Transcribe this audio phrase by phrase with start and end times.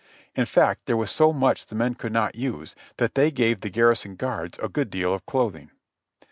[0.33, 3.69] In fact there was so much the men could not use that they gave the
[3.69, 5.69] garrison guards a good deal of clothing.